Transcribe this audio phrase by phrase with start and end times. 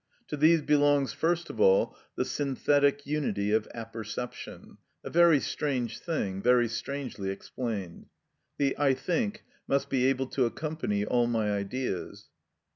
[0.29, 6.41] To these belongs first of all the synthetic unity of apperception: a very strange thing,
[6.41, 8.07] very strangely explained.
[8.57, 12.29] "The I think must be able to accompany all my ideas."